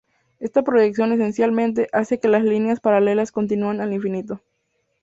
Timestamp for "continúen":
3.31-3.81